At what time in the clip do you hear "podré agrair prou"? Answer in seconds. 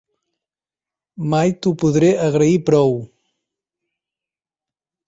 1.83-2.99